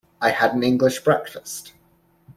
I 0.19 0.31
had 0.31 0.55
an 0.55 0.63
English 0.63 1.03
breakfast. 1.03 1.73